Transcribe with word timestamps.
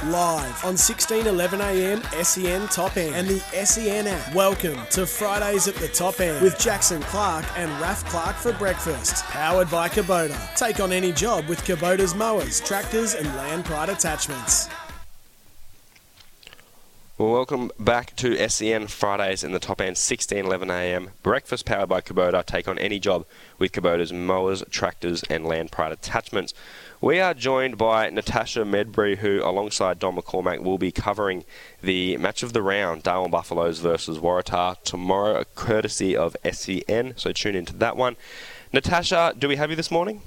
Live 0.00 0.64
on 0.64 0.74
1611am 0.74 2.24
SEN 2.24 2.66
Top 2.68 2.96
End 2.96 3.14
and 3.14 3.28
the 3.28 3.38
SEN 3.64 4.08
app. 4.08 4.34
Welcome 4.34 4.80
to 4.90 5.06
Fridays 5.06 5.68
at 5.68 5.76
the 5.76 5.86
Top 5.86 6.18
End 6.18 6.42
with 6.42 6.58
Jackson 6.58 7.00
Clark 7.02 7.44
and 7.56 7.70
Raf 7.80 8.04
Clark 8.06 8.34
for 8.34 8.52
breakfast. 8.54 9.22
Powered 9.26 9.70
by 9.70 9.88
Kubota. 9.88 10.36
Take 10.56 10.80
on 10.80 10.92
any 10.92 11.12
job 11.12 11.46
with 11.46 11.62
Kubota's 11.62 12.16
mowers, 12.16 12.60
tractors 12.60 13.14
and 13.14 13.28
land 13.36 13.64
pride 13.64 13.90
attachments. 13.90 14.68
Welcome 17.16 17.70
back 17.78 18.16
to 18.16 18.48
SEN 18.48 18.88
Fridays 18.88 19.44
in 19.44 19.52
the 19.52 19.60
top 19.60 19.80
end, 19.80 19.96
16:11am. 19.96 21.10
Breakfast 21.22 21.64
powered 21.64 21.90
by 21.90 22.00
Kubota. 22.00 22.44
Take 22.44 22.66
on 22.66 22.76
any 22.80 22.98
job 22.98 23.24
with 23.60 23.70
Kubota's 23.70 24.12
mowers, 24.12 24.64
tractors, 24.70 25.22
and 25.30 25.46
land 25.46 25.70
pride 25.70 25.92
attachments. 25.92 26.54
We 27.02 27.18
are 27.18 27.34
joined 27.34 27.78
by 27.78 28.10
Natasha 28.10 28.60
Medbury, 28.60 29.16
who, 29.16 29.42
alongside 29.42 29.98
Don 29.98 30.14
McCormack, 30.14 30.60
will 30.60 30.78
be 30.78 30.92
covering 30.92 31.44
the 31.82 32.16
match 32.18 32.44
of 32.44 32.52
the 32.52 32.62
round, 32.62 33.02
Darwin 33.02 33.32
Buffaloes 33.32 33.80
versus 33.80 34.20
Waratah, 34.20 34.80
tomorrow, 34.84 35.42
courtesy 35.56 36.16
of 36.16 36.36
SEN. 36.48 37.14
So 37.16 37.32
tune 37.32 37.56
into 37.56 37.74
that 37.78 37.96
one. 37.96 38.14
Natasha, 38.72 39.34
do 39.36 39.48
we 39.48 39.56
have 39.56 39.68
you 39.70 39.74
this 39.74 39.90
morning? 39.90 40.22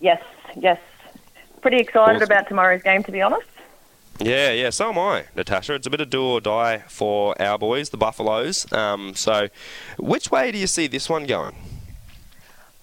Yes, 0.00 0.22
yes. 0.56 0.80
Pretty 1.60 1.76
excited 1.76 2.16
Awesome. 2.16 2.22
about 2.22 2.48
tomorrow's 2.48 2.82
game, 2.82 3.02
to 3.02 3.12
be 3.12 3.20
honest. 3.20 3.46
Yeah, 4.18 4.50
yeah, 4.50 4.70
so 4.70 4.88
am 4.88 4.98
I, 4.98 5.26
Natasha. 5.36 5.74
It's 5.74 5.86
a 5.86 5.90
bit 5.90 6.00
of 6.00 6.08
do 6.08 6.24
or 6.24 6.40
die 6.40 6.84
for 6.88 7.40
our 7.40 7.58
boys, 7.58 7.90
the 7.90 7.98
Buffaloes. 7.98 8.70
Um, 8.72 9.14
so, 9.14 9.50
which 9.98 10.30
way 10.30 10.52
do 10.52 10.58
you 10.58 10.66
see 10.66 10.86
this 10.86 11.10
one 11.10 11.26
going? 11.26 11.54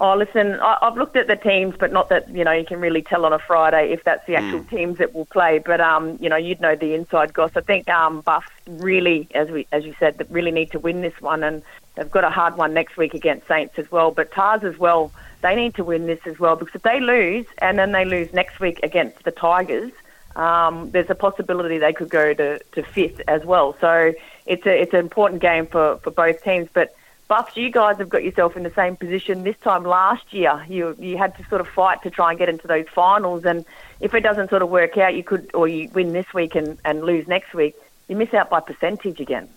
Oh, 0.02 0.16
listen, 0.16 0.54
I, 0.62 0.78
I've 0.82 0.96
looked 0.96 1.18
at 1.18 1.28
the 1.28 1.36
teams, 1.36 1.76
but 1.78 1.92
not 1.92 2.08
that 2.08 2.30
you 2.30 2.46
know 2.46 2.54
you 2.54 2.66
can 2.66 2.80
really 2.80 3.02
tell 3.02 3.26
on 3.26 3.34
a 3.34 3.40
Friday 3.40 3.92
if 3.92 4.06
that's 4.06 4.26
the 4.28 4.36
actual 4.36 4.64
teams 4.64 4.98
that 5.00 5.14
will 5.14 5.26
play. 5.26 5.60
But 5.60 5.82
um, 5.82 6.18
you 6.22 6.30
know, 6.30 6.38
you'd 6.38 6.62
know 6.62 6.76
the 6.76 6.94
inside 6.94 7.34
goss. 7.34 7.52
I 7.56 7.62
think 7.62 7.90
um, 7.90 8.22
Buffs 8.22 8.48
really, 8.66 9.28
as 9.36 9.50
we 9.50 9.68
as 9.74 9.84
you 9.84 9.94
said, 10.00 10.26
really 10.30 10.52
need 10.52 10.72
to 10.72 10.80
win 10.80 11.02
this 11.02 11.20
one, 11.20 11.44
and 11.44 11.62
they've 11.96 12.10
got 12.10 12.24
a 12.24 12.30
hard 12.30 12.56
one 12.56 12.74
next 12.74 12.96
week 12.96 13.14
against 13.14 13.46
Saints 13.48 13.78
as 13.78 13.92
well. 13.92 14.12
But 14.12 14.32
Tars 14.32 14.64
as 14.64 14.78
well, 14.78 15.12
they 15.42 15.54
need 15.54 15.76
to 15.76 15.84
win 15.84 16.08
this 16.08 16.20
as 16.26 16.40
well 16.40 16.56
because 16.56 16.76
if 16.76 16.84
they 16.84 17.02
lose 17.02 17.46
and 17.58 17.78
then 17.78 17.92
they 17.92 18.06
lose 18.06 18.32
next 18.32 18.62
week 18.62 18.80
against 18.84 19.24
the 19.26 19.32
Tigers, 19.32 19.92
um, 20.38 20.92
there's 20.92 21.10
a 21.10 21.16
possibility 21.16 21.78
they 21.78 21.92
could 21.92 22.10
go 22.10 22.34
to, 22.34 22.60
to 22.72 22.84
fifth 22.84 23.20
as 23.28 23.44
well. 23.44 23.76
So 23.82 24.14
it's 24.46 24.66
a 24.66 24.82
it's 24.82 24.94
an 24.94 25.00
important 25.00 25.42
game 25.42 25.68
for, 25.68 25.98
for 25.98 26.12
both 26.12 26.42
teams. 26.42 26.70
But 26.74 26.96
Buffs, 27.30 27.56
you 27.56 27.70
guys 27.70 28.00
have 28.00 28.10
got 28.10 28.24
yourself 28.24 28.58
in 28.58 28.64
the 28.64 28.72
same 28.72 28.96
position 28.96 29.44
this 29.44 29.56
time 29.58 29.84
last 29.84 30.34
year. 30.34 30.66
You 30.68 30.96
you 30.98 31.16
had 31.16 31.38
to 31.38 31.46
sort 31.46 31.62
of 31.62 31.68
fight 31.68 32.02
to 32.02 32.10
try 32.10 32.32
and 32.32 32.40
get 32.40 32.50
into 32.50 32.68
those 32.68 32.88
finals, 32.94 33.46
and 33.46 33.66
if 34.00 34.16
it 34.16 34.22
doesn't 34.22 34.50
sort 34.50 34.64
of 34.64 34.70
work 34.70 34.98
out, 34.98 35.14
you 35.14 35.24
could 35.24 35.52
or 35.54 35.68
you 35.68 35.90
win 35.90 36.12
this 36.12 36.34
week 36.34 36.56
and, 36.56 36.80
and 36.84 37.04
lose 37.04 37.28
next 37.28 37.54
week, 37.54 37.76
you 38.08 38.16
miss 38.16 38.34
out 38.34 38.50
by 38.50 38.60
percentage 38.60 39.20
again. 39.20 39.48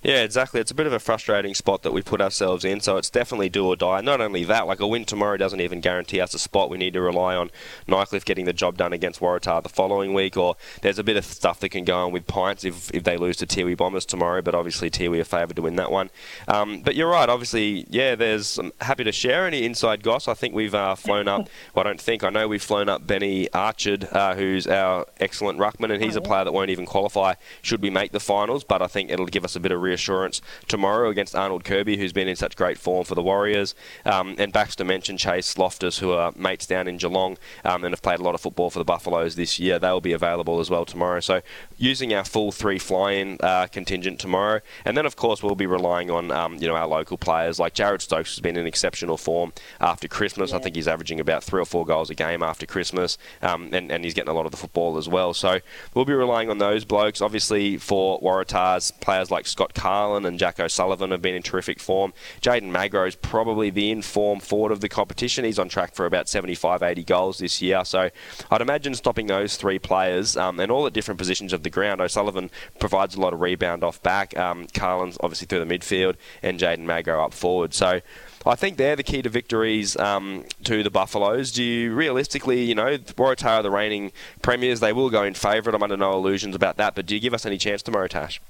Yeah, 0.00 0.22
exactly. 0.22 0.60
It's 0.60 0.70
a 0.70 0.76
bit 0.76 0.86
of 0.86 0.92
a 0.92 1.00
frustrating 1.00 1.54
spot 1.54 1.82
that 1.82 1.92
we 1.92 2.02
put 2.02 2.20
ourselves 2.20 2.64
in, 2.64 2.80
so 2.80 2.98
it's 2.98 3.10
definitely 3.10 3.48
do 3.48 3.66
or 3.66 3.74
die. 3.74 4.00
Not 4.00 4.20
only 4.20 4.44
that, 4.44 4.68
like 4.68 4.78
a 4.78 4.86
win 4.86 5.04
tomorrow 5.04 5.36
doesn't 5.36 5.60
even 5.60 5.80
guarantee 5.80 6.20
us 6.20 6.34
a 6.34 6.38
spot. 6.38 6.70
We 6.70 6.78
need 6.78 6.92
to 6.92 7.00
rely 7.00 7.34
on 7.34 7.50
Nightcliff 7.88 8.24
getting 8.24 8.44
the 8.44 8.52
job 8.52 8.76
done 8.76 8.92
against 8.92 9.18
Waratah 9.18 9.64
the 9.64 9.68
following 9.68 10.14
week, 10.14 10.36
or 10.36 10.54
there's 10.82 11.00
a 11.00 11.04
bit 11.04 11.16
of 11.16 11.24
stuff 11.24 11.58
that 11.60 11.70
can 11.70 11.84
go 11.84 11.98
on 11.98 12.12
with 12.12 12.28
Pints 12.28 12.62
if, 12.62 12.94
if 12.94 13.02
they 13.02 13.16
lose 13.16 13.38
to 13.38 13.46
Tiwi 13.46 13.76
Bombers 13.76 14.06
tomorrow, 14.06 14.40
but 14.40 14.54
obviously 14.54 14.88
Tiwi 14.88 15.20
are 15.20 15.24
favoured 15.24 15.56
to 15.56 15.62
win 15.62 15.74
that 15.76 15.90
one. 15.90 16.10
Um, 16.46 16.80
but 16.82 16.94
you're 16.94 17.10
right, 17.10 17.28
obviously, 17.28 17.84
yeah, 17.90 18.14
there's 18.14 18.56
I'm 18.58 18.72
happy 18.80 19.02
to 19.02 19.12
share 19.12 19.48
any 19.48 19.64
inside 19.64 20.04
goss. 20.04 20.28
I 20.28 20.34
think 20.34 20.54
we've 20.54 20.76
uh, 20.76 20.94
flown 20.94 21.26
up, 21.26 21.48
well, 21.74 21.84
I 21.84 21.88
don't 21.88 22.00
think, 22.00 22.22
I 22.22 22.30
know 22.30 22.46
we've 22.46 22.62
flown 22.62 22.88
up 22.88 23.04
Benny 23.04 23.48
Archard, 23.52 24.04
uh, 24.12 24.36
who's 24.36 24.68
our 24.68 25.06
excellent 25.18 25.58
ruckman, 25.58 25.92
and 25.92 26.00
he's 26.00 26.14
a 26.14 26.20
player 26.20 26.44
that 26.44 26.52
won't 26.52 26.70
even 26.70 26.86
qualify 26.86 27.34
should 27.62 27.82
we 27.82 27.90
make 27.90 28.12
the 28.12 28.20
finals, 28.20 28.62
but 28.62 28.80
I 28.80 28.86
think 28.86 29.10
it'll 29.10 29.26
give 29.26 29.44
us 29.44 29.56
a 29.56 29.60
bit 29.60 29.72
of 29.72 29.87
reassurance 29.88 30.40
tomorrow 30.66 31.08
against 31.08 31.34
Arnold 31.34 31.64
Kirby, 31.64 31.96
who's 31.96 32.12
been 32.12 32.28
in 32.28 32.36
such 32.36 32.56
great 32.56 32.78
form 32.78 33.04
for 33.04 33.14
the 33.14 33.22
Warriors. 33.22 33.74
Um, 34.04 34.34
and 34.38 34.52
Baxter 34.52 34.84
mentioned 34.84 35.18
Chase 35.18 35.56
Loftus, 35.58 35.98
who 35.98 36.12
are 36.12 36.32
mates 36.36 36.66
down 36.66 36.86
in 36.88 36.98
Geelong 36.98 37.38
um, 37.64 37.84
and 37.84 37.92
have 37.92 38.02
played 38.02 38.20
a 38.20 38.22
lot 38.22 38.34
of 38.34 38.40
football 38.40 38.70
for 38.70 38.78
the 38.78 38.84
Buffaloes 38.84 39.34
this 39.34 39.58
year. 39.58 39.78
They'll 39.78 40.00
be 40.00 40.12
available 40.12 40.60
as 40.60 40.70
well 40.70 40.84
tomorrow. 40.84 41.20
So 41.20 41.40
using 41.76 42.12
our 42.14 42.24
full 42.24 42.52
three 42.52 42.78
fly-in 42.78 43.38
uh, 43.40 43.66
contingent 43.66 44.20
tomorrow, 44.20 44.60
and 44.84 44.96
then 44.96 45.06
of 45.06 45.16
course 45.16 45.42
we'll 45.42 45.54
be 45.54 45.66
relying 45.66 46.10
on 46.10 46.30
um, 46.30 46.56
you 46.56 46.68
know 46.68 46.76
our 46.76 46.86
local 46.86 47.16
players 47.16 47.58
like 47.58 47.74
Jared 47.74 48.02
Stokes 48.02 48.34
has 48.34 48.40
been 48.40 48.56
in 48.56 48.66
exceptional 48.66 49.16
form 49.16 49.52
after 49.80 50.08
Christmas. 50.08 50.52
I 50.52 50.58
think 50.58 50.76
he's 50.76 50.88
averaging 50.88 51.20
about 51.20 51.42
three 51.44 51.60
or 51.60 51.66
four 51.66 51.84
goals 51.86 52.10
a 52.10 52.14
game 52.14 52.42
after 52.42 52.66
Christmas, 52.66 53.18
um, 53.42 53.70
and, 53.72 53.90
and 53.90 54.04
he's 54.04 54.14
getting 54.14 54.30
a 54.30 54.34
lot 54.34 54.46
of 54.46 54.52
the 54.52 54.58
football 54.58 54.98
as 54.98 55.08
well. 55.08 55.34
So 55.34 55.60
we'll 55.94 56.04
be 56.04 56.12
relying 56.12 56.50
on 56.50 56.58
those 56.58 56.84
blokes. 56.84 57.20
Obviously 57.20 57.76
for 57.76 58.20
Waratahs, 58.20 58.98
players 59.00 59.30
like 59.30 59.46
Scott 59.46 59.74
Carlin 59.78 60.24
and 60.24 60.40
Jack 60.40 60.58
O'Sullivan 60.58 61.12
have 61.12 61.22
been 61.22 61.36
in 61.36 61.42
terrific 61.42 61.78
form. 61.78 62.12
Jaden 62.40 62.70
Magro 62.70 63.06
is 63.06 63.14
probably 63.14 63.70
the 63.70 63.92
in-form 63.92 64.40
forward 64.40 64.72
of 64.72 64.80
the 64.80 64.88
competition. 64.88 65.44
He's 65.44 65.58
on 65.58 65.68
track 65.68 65.94
for 65.94 66.04
about 66.04 66.28
75, 66.28 66.82
80 66.82 67.04
goals 67.04 67.38
this 67.38 67.62
year. 67.62 67.84
So 67.84 68.10
I'd 68.50 68.60
imagine 68.60 68.94
stopping 68.94 69.28
those 69.28 69.56
three 69.56 69.78
players 69.78 70.36
um, 70.36 70.58
and 70.58 70.72
all 70.72 70.84
at 70.88 70.92
different 70.92 71.16
positions 71.18 71.52
of 71.52 71.62
the 71.62 71.70
ground. 71.70 72.00
O'Sullivan 72.00 72.50
provides 72.80 73.14
a 73.14 73.20
lot 73.20 73.32
of 73.32 73.40
rebound 73.40 73.84
off 73.84 74.02
back. 74.02 74.36
Um, 74.36 74.66
Carlin's 74.74 75.16
obviously 75.20 75.46
through 75.46 75.64
the 75.64 75.78
midfield 75.78 76.16
and 76.42 76.58
Jaden 76.58 76.80
Magro 76.80 77.24
up 77.24 77.32
forward. 77.32 77.72
So 77.72 78.00
I 78.44 78.56
think 78.56 78.78
they're 78.78 78.96
the 78.96 79.04
key 79.04 79.22
to 79.22 79.28
victories 79.28 79.96
um, 79.96 80.44
to 80.64 80.82
the 80.82 80.90
Buffaloes. 80.90 81.52
Do 81.52 81.62
you 81.62 81.94
realistically, 81.94 82.64
you 82.64 82.74
know, 82.74 82.98
Waratah 82.98 83.58
are 83.58 83.62
the 83.62 83.70
reigning 83.70 84.10
premiers. 84.42 84.80
They 84.80 84.92
will 84.92 85.10
go 85.10 85.22
in 85.22 85.34
favourite. 85.34 85.76
I'm 85.76 85.82
under 85.84 85.96
no 85.96 86.14
illusions 86.14 86.56
about 86.56 86.78
that. 86.78 86.96
But 86.96 87.06
do 87.06 87.14
you 87.14 87.20
give 87.20 87.32
us 87.32 87.46
any 87.46 87.58
chance 87.58 87.80
tomorrow, 87.80 88.08
Tash? 88.08 88.40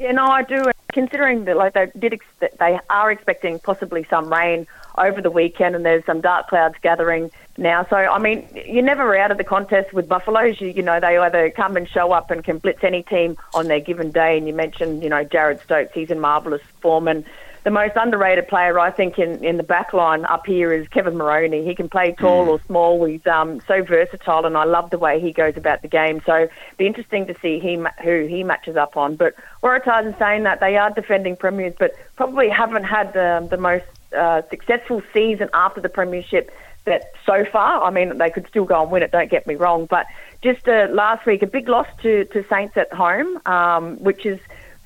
Yeah, 0.00 0.12
no, 0.12 0.24
I 0.24 0.42
do. 0.44 0.64
Considering 0.94 1.44
that, 1.44 1.58
like 1.58 1.74
they 1.74 1.92
did, 1.96 2.14
ex- 2.14 2.50
they 2.58 2.80
are 2.88 3.12
expecting 3.12 3.58
possibly 3.58 4.06
some 4.08 4.32
rain 4.32 4.66
over 4.96 5.20
the 5.20 5.30
weekend, 5.30 5.76
and 5.76 5.84
there's 5.84 6.04
some 6.06 6.22
dark 6.22 6.48
clouds 6.48 6.74
gathering 6.80 7.30
now. 7.58 7.84
So, 7.90 7.96
I 7.96 8.18
mean, 8.18 8.48
you're 8.66 8.82
never 8.82 9.14
out 9.14 9.30
of 9.30 9.36
the 9.36 9.44
contest 9.44 9.92
with 9.92 10.08
Buffaloes. 10.08 10.58
You, 10.58 10.68
you 10.68 10.82
know, 10.82 11.00
they 11.00 11.18
either 11.18 11.50
come 11.50 11.76
and 11.76 11.86
show 11.86 12.12
up 12.12 12.30
and 12.30 12.42
can 12.42 12.56
blitz 12.56 12.82
any 12.82 13.02
team 13.02 13.36
on 13.52 13.68
their 13.68 13.78
given 13.78 14.10
day. 14.10 14.38
And 14.38 14.48
you 14.48 14.54
mentioned, 14.54 15.02
you 15.02 15.10
know, 15.10 15.22
Jared 15.22 15.60
Stokes. 15.60 15.92
He's 15.92 16.10
in 16.10 16.18
marvellous 16.18 16.62
form, 16.80 17.06
and 17.06 17.22
the 17.62 17.70
most 17.70 17.94
underrated 17.96 18.48
player, 18.48 18.78
I 18.78 18.90
think, 18.90 19.18
in, 19.18 19.44
in 19.44 19.56
the 19.56 19.62
back 19.62 19.92
line 19.92 20.24
up 20.24 20.46
here 20.46 20.72
is 20.72 20.88
Kevin 20.88 21.16
Maroney. 21.16 21.64
He 21.64 21.74
can 21.74 21.88
play 21.88 22.12
tall 22.12 22.48
or 22.48 22.60
small. 22.66 23.04
He's 23.04 23.26
um, 23.26 23.60
so 23.68 23.82
versatile, 23.82 24.46
and 24.46 24.56
I 24.56 24.64
love 24.64 24.90
the 24.90 24.98
way 24.98 25.20
he 25.20 25.32
goes 25.32 25.56
about 25.56 25.82
the 25.82 25.88
game. 25.88 26.22
So 26.24 26.48
be 26.78 26.86
interesting 26.86 27.26
to 27.26 27.34
see 27.40 27.58
he, 27.58 27.78
who 28.02 28.26
he 28.26 28.44
matches 28.44 28.76
up 28.76 28.96
on. 28.96 29.16
But 29.16 29.34
Waratahs 29.62 30.14
are 30.14 30.18
saying 30.18 30.44
that 30.44 30.60
they 30.60 30.76
are 30.76 30.90
defending 30.90 31.36
premiers, 31.36 31.74
but 31.78 31.92
probably 32.16 32.48
haven't 32.48 32.84
had 32.84 33.12
the, 33.12 33.46
the 33.50 33.58
most 33.58 33.84
uh, 34.16 34.42
successful 34.48 35.02
season 35.12 35.50
after 35.52 35.80
the 35.80 35.90
premiership 35.90 36.50
that 36.86 37.12
so 37.26 37.44
far. 37.44 37.82
I 37.82 37.90
mean, 37.90 38.16
they 38.16 38.30
could 38.30 38.48
still 38.48 38.64
go 38.64 38.82
and 38.82 38.90
win 38.90 39.02
it. 39.02 39.12
Don't 39.12 39.30
get 39.30 39.46
me 39.46 39.54
wrong, 39.54 39.86
but 39.86 40.06
just 40.42 40.66
uh, 40.66 40.88
last 40.90 41.26
week, 41.26 41.42
a 41.42 41.46
big 41.46 41.68
loss 41.68 41.86
to, 42.02 42.24
to 42.24 42.44
Saints 42.48 42.76
at 42.76 42.92
home, 42.92 43.38
um, 43.44 43.96
which 43.98 44.24
is 44.24 44.40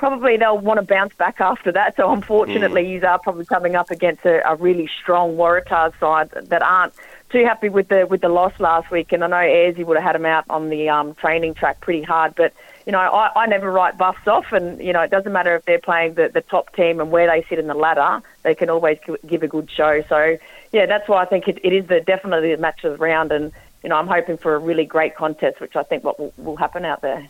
probably 0.05 0.37
they'll 0.37 0.59
want 0.59 0.79
to 0.79 0.85
bounce 0.85 1.15
back 1.15 1.41
after 1.41 1.73
that. 1.73 1.97
So 1.97 2.12
unfortunately, 2.12 2.87
you 2.93 3.03
are 3.06 3.19
probably 3.19 3.47
coming 3.47 3.75
up 3.75 3.91
against 3.91 4.27
a, 4.27 4.47
a 4.47 4.55
really 4.55 4.87
strong 5.01 5.37
Waratahs 5.37 5.99
side 5.99 6.31
that 6.31 6.61
aren't 6.61 6.93
too 7.31 7.43
happy 7.43 7.71
with 7.71 7.89
the 7.89 8.06
with 8.06 8.21
the 8.21 8.29
loss 8.29 8.53
last 8.61 8.91
week. 8.91 9.12
And 9.12 9.25
I 9.25 9.29
know 9.29 9.37
Airsy 9.37 9.83
would 9.83 9.97
have 9.97 10.05
had 10.05 10.15
them 10.15 10.27
out 10.27 10.45
on 10.51 10.69
the 10.69 10.91
um, 10.91 11.15
training 11.15 11.55
track 11.55 11.81
pretty 11.81 12.03
hard, 12.03 12.35
but. 12.35 12.53
You 12.87 12.93
know, 12.93 12.99
I, 12.99 13.31
I 13.35 13.47
never 13.47 13.73
write 13.73 13.97
buffs 13.97 14.29
off, 14.29 14.53
and 14.53 14.79
you 14.79 14.93
know 14.93 15.01
it 15.01 15.11
doesn't 15.11 15.33
matter 15.33 15.56
if 15.56 15.65
they're 15.65 15.79
playing 15.79 16.17
the, 16.17 16.29
the 16.29 16.43
top 16.43 16.77
team 16.77 17.00
and 17.00 17.11
where 17.11 17.27
they 17.27 17.43
sit 17.49 17.59
in 17.59 17.67
the 17.67 17.73
ladder. 17.73 18.23
They 18.43 18.55
can 18.55 18.69
always 18.69 18.99
give 19.27 19.43
a 19.43 19.49
good 19.49 19.71
show. 19.71 20.05
So, 20.07 20.37
yeah, 20.71 20.85
that's 20.85 21.09
why 21.09 21.23
I 21.23 21.25
think 21.25 21.49
it, 21.49 21.59
it 21.65 21.73
is 21.73 21.87
the 21.87 22.03
definitely 22.03 22.55
the 22.55 22.61
match 22.61 22.85
of 22.85 22.93
the 22.93 22.99
round, 22.99 23.33
and 23.33 23.53
you 23.83 23.89
know 23.89 23.97
I'm 23.97 24.07
hoping 24.07 24.37
for 24.37 24.55
a 24.55 24.59
really 24.59 24.85
great 24.85 25.17
contest, 25.17 25.62
which 25.62 25.77
I 25.77 25.83
think 25.83 26.05
what 26.05 26.21
will, 26.21 26.35
will 26.37 26.57
happen 26.57 26.85
out 26.85 27.00
there. 27.00 27.27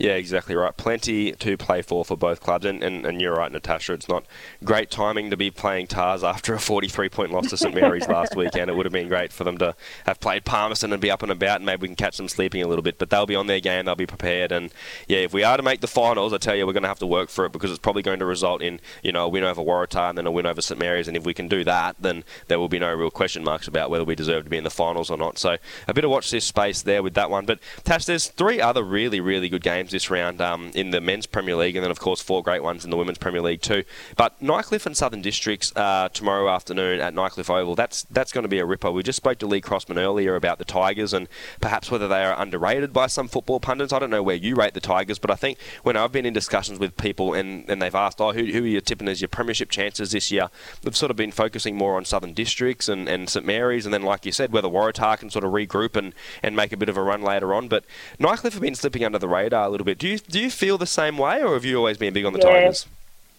Yeah, 0.00 0.12
exactly 0.12 0.54
right. 0.54 0.74
Plenty 0.74 1.32
to 1.32 1.58
play 1.58 1.82
for 1.82 2.06
for 2.06 2.16
both 2.16 2.40
clubs, 2.40 2.64
and, 2.64 2.82
and, 2.82 3.04
and 3.04 3.20
you're 3.20 3.34
right, 3.34 3.52
Natasha. 3.52 3.92
It's 3.92 4.08
not 4.08 4.24
great 4.64 4.90
timing 4.90 5.28
to 5.28 5.36
be 5.36 5.50
playing 5.50 5.88
TARS 5.88 6.24
after 6.24 6.54
a 6.54 6.58
43 6.58 7.10
point 7.10 7.32
loss 7.32 7.50
to 7.50 7.58
St 7.58 7.74
Mary's 7.74 8.08
last 8.08 8.34
weekend. 8.34 8.70
It 8.70 8.76
would 8.76 8.86
have 8.86 8.94
been 8.94 9.08
great 9.08 9.30
for 9.30 9.44
them 9.44 9.58
to 9.58 9.74
have 10.06 10.18
played 10.18 10.46
Palmerston 10.46 10.94
and 10.94 11.02
be 11.02 11.10
up 11.10 11.22
and 11.22 11.30
about, 11.30 11.56
and 11.56 11.66
maybe 11.66 11.82
we 11.82 11.88
can 11.88 11.96
catch 11.96 12.16
them 12.16 12.28
sleeping 12.28 12.62
a 12.62 12.66
little 12.66 12.82
bit. 12.82 12.96
But 12.96 13.10
they'll 13.10 13.26
be 13.26 13.36
on 13.36 13.46
their 13.46 13.60
game, 13.60 13.84
they'll 13.84 13.94
be 13.94 14.06
prepared, 14.06 14.52
and 14.52 14.72
yeah, 15.06 15.18
if 15.18 15.34
we 15.34 15.44
are 15.44 15.58
to 15.58 15.62
make 15.62 15.82
the 15.82 15.86
finals, 15.86 16.32
I 16.32 16.38
tell 16.38 16.56
you, 16.56 16.66
we're 16.66 16.72
going 16.72 16.84
to 16.84 16.88
have 16.88 16.98
to 17.00 17.06
work 17.06 17.28
for 17.28 17.44
it 17.44 17.52
because 17.52 17.68
it's 17.68 17.78
probably 17.78 18.00
going 18.00 18.20
to 18.20 18.24
result 18.24 18.62
in 18.62 18.80
you 19.02 19.12
know 19.12 19.26
a 19.26 19.28
win 19.28 19.44
over 19.44 19.60
Waratah 19.60 20.08
and 20.08 20.16
then 20.16 20.26
a 20.26 20.30
win 20.30 20.46
over 20.46 20.62
St 20.62 20.80
Mary's, 20.80 21.08
and 21.08 21.16
if 21.16 21.26
we 21.26 21.34
can 21.34 21.46
do 21.46 21.62
that, 21.64 21.96
then 22.00 22.24
there 22.48 22.58
will 22.58 22.70
be 22.70 22.78
no 22.78 22.90
real 22.94 23.10
question 23.10 23.44
marks 23.44 23.68
about 23.68 23.90
whether 23.90 24.04
we 24.04 24.14
deserve 24.14 24.44
to 24.44 24.50
be 24.50 24.56
in 24.56 24.64
the 24.64 24.70
finals 24.70 25.10
or 25.10 25.18
not. 25.18 25.36
So 25.36 25.58
a 25.86 25.92
bit 25.92 26.04
of 26.04 26.10
watch 26.10 26.30
this 26.30 26.46
space 26.46 26.80
there 26.80 27.02
with 27.02 27.12
that 27.12 27.28
one. 27.28 27.44
But 27.44 27.58
Tash, 27.84 28.06
there's 28.06 28.28
three 28.28 28.62
other 28.62 28.82
really 28.82 29.20
really 29.20 29.50
good 29.50 29.62
games 29.62 29.89
this 29.90 30.10
round. 30.10 30.40
Um, 30.40 30.70
in 30.74 30.90
the 30.90 31.00
men's 31.00 31.26
Premier 31.26 31.56
League, 31.56 31.76
and 31.76 31.84
then, 31.84 31.90
of 31.90 32.00
course, 32.00 32.20
four 32.20 32.42
great 32.42 32.62
ones 32.62 32.84
in 32.84 32.90
the 32.90 32.96
women's 32.96 33.18
Premier 33.18 33.42
League, 33.42 33.60
too. 33.60 33.84
But 34.16 34.40
Nightcliff 34.40 34.86
and 34.86 34.96
Southern 34.96 35.22
Districts 35.22 35.72
uh, 35.76 36.08
tomorrow 36.08 36.48
afternoon 36.48 37.00
at 37.00 37.14
Nightcliff 37.14 37.50
Oval, 37.50 37.74
that's, 37.74 38.04
that's 38.10 38.32
going 38.32 38.42
to 38.42 38.48
be 38.48 38.58
a 38.58 38.64
ripper. 38.64 38.90
We 38.90 39.02
just 39.02 39.16
spoke 39.16 39.38
to 39.38 39.46
Lee 39.46 39.60
Crossman 39.60 39.98
earlier 39.98 40.36
about 40.36 40.58
the 40.58 40.64
Tigers 40.64 41.12
and 41.12 41.28
perhaps 41.60 41.90
whether 41.90 42.08
they 42.08 42.24
are 42.24 42.40
underrated 42.40 42.92
by 42.92 43.06
some 43.06 43.28
football 43.28 43.60
pundits. 43.60 43.92
I 43.92 43.98
don't 43.98 44.10
know 44.10 44.22
where 44.22 44.36
you 44.36 44.54
rate 44.54 44.74
the 44.74 44.80
Tigers, 44.80 45.18
but 45.18 45.30
I 45.30 45.36
think 45.36 45.58
when 45.82 45.96
I've 45.96 46.12
been 46.12 46.26
in 46.26 46.32
discussions 46.32 46.78
with 46.78 46.96
people 46.96 47.34
and, 47.34 47.68
and 47.68 47.82
they've 47.82 47.94
asked, 47.94 48.20
oh, 48.20 48.32
who, 48.32 48.44
who 48.46 48.64
are 48.64 48.66
you 48.66 48.80
tipping 48.80 49.08
as 49.08 49.20
your 49.20 49.28
premiership 49.28 49.70
chances 49.70 50.12
this 50.12 50.30
year? 50.30 50.48
They've 50.82 50.96
sort 50.96 51.10
of 51.10 51.16
been 51.16 51.32
focusing 51.32 51.76
more 51.76 51.96
on 51.96 52.04
Southern 52.04 52.32
Districts 52.32 52.88
and, 52.88 53.08
and 53.08 53.28
St 53.28 53.44
Mary's, 53.44 53.84
and 53.84 53.92
then, 53.92 54.02
like 54.02 54.24
you 54.24 54.32
said, 54.32 54.52
whether 54.52 54.68
Waratah 54.68 55.18
can 55.18 55.30
sort 55.30 55.44
of 55.44 55.52
regroup 55.52 55.96
and, 55.96 56.14
and 56.42 56.56
make 56.56 56.72
a 56.72 56.76
bit 56.76 56.88
of 56.88 56.96
a 56.96 57.02
run 57.02 57.22
later 57.22 57.52
on. 57.54 57.68
But 57.68 57.84
Nightcliff 58.18 58.52
have 58.52 58.62
been 58.62 58.74
slipping 58.74 59.04
under 59.04 59.18
the 59.18 59.28
radar 59.28 59.66
a 59.66 59.68
little 59.68 59.79
bit. 59.84 59.98
Do 59.98 60.08
you, 60.08 60.18
do 60.18 60.40
you 60.40 60.50
feel 60.50 60.78
the 60.78 60.86
same 60.86 61.18
way? 61.18 61.42
or 61.42 61.54
have 61.54 61.64
you 61.64 61.76
always 61.76 61.98
been 61.98 62.12
big 62.12 62.24
on 62.24 62.32
the 62.32 62.38
yeah. 62.38 62.50
Tigers? 62.50 62.86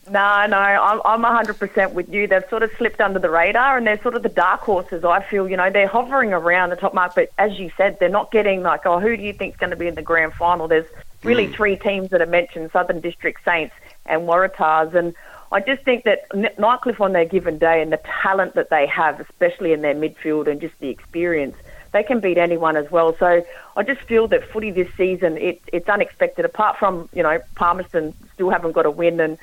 No, 0.09 0.45
no, 0.47 0.57
I'm, 0.57 1.01
I'm 1.23 1.45
100% 1.45 1.93
with 1.93 2.09
you. 2.09 2.27
They've 2.27 2.43
sort 2.49 2.63
of 2.63 2.71
slipped 2.77 2.99
under 2.99 3.19
the 3.19 3.29
radar 3.29 3.77
and 3.77 3.85
they're 3.85 4.01
sort 4.01 4.15
of 4.15 4.23
the 4.23 4.29
dark 4.29 4.61
horses, 4.61 5.03
I 5.03 5.21
feel. 5.21 5.47
You 5.47 5.57
know, 5.57 5.69
they're 5.69 5.87
hovering 5.87 6.33
around 6.33 6.71
the 6.71 6.75
top 6.75 6.93
mark, 6.93 7.13
but 7.15 7.29
as 7.37 7.59
you 7.59 7.71
said, 7.77 7.97
they're 7.99 8.09
not 8.09 8.31
getting 8.31 8.63
like, 8.63 8.85
oh, 8.85 8.99
who 8.99 9.15
do 9.15 9.21
you 9.21 9.33
think 9.33 9.53
is 9.53 9.59
going 9.59 9.69
to 9.69 9.75
be 9.75 9.87
in 9.87 9.95
the 9.95 10.01
grand 10.01 10.33
final? 10.33 10.67
There's 10.67 10.87
really 11.23 11.47
mm. 11.47 11.53
three 11.53 11.75
teams 11.75 12.09
that 12.09 12.21
are 12.21 12.25
mentioned 12.25 12.71
Southern 12.71 12.99
District 12.99 13.43
Saints 13.45 13.75
and 14.07 14.23
Waratahs. 14.23 14.95
And 14.95 15.13
I 15.51 15.59
just 15.59 15.83
think 15.83 16.03
that 16.05 16.27
Nightcliff 16.31 16.99
on 16.99 17.13
their 17.13 17.25
given 17.25 17.59
day 17.59 17.81
and 17.81 17.93
the 17.93 18.01
talent 18.23 18.55
that 18.55 18.71
they 18.71 18.87
have, 18.87 19.19
especially 19.19 19.71
in 19.71 19.81
their 19.81 19.95
midfield 19.95 20.47
and 20.47 20.59
just 20.59 20.77
the 20.79 20.89
experience– 20.89 21.55
they 21.91 22.03
can 22.03 22.19
beat 22.19 22.37
anyone 22.37 22.77
as 22.77 22.89
well. 22.89 23.15
So 23.17 23.45
I 23.75 23.83
just 23.83 24.01
feel 24.01 24.27
that 24.29 24.49
footy 24.49 24.71
this 24.71 24.91
season, 24.95 25.37
it, 25.37 25.61
it's 25.71 25.89
unexpected. 25.89 26.45
Apart 26.45 26.77
from 26.77 27.09
you 27.13 27.23
know 27.23 27.39
Palmerston 27.55 28.13
still 28.33 28.49
haven't 28.49 28.73
got 28.73 28.85
a 28.85 28.91
win 28.91 29.19
and 29.19 29.37